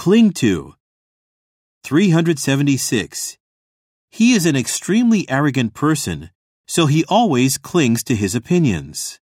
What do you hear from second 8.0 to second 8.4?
to his